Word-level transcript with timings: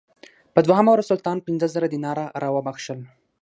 په 0.53 0.59
دوهمه 0.67 0.89
ورځ 0.91 1.05
سلطان 1.11 1.37
پنځه 1.47 1.67
زره 1.75 1.87
دیناره 1.93 2.25
راوبخښل. 2.41 2.99